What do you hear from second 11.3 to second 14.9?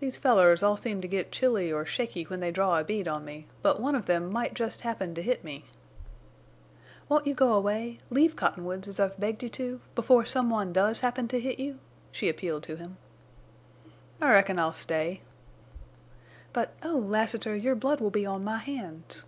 hit you?" she appealed to him. "I reckon I'll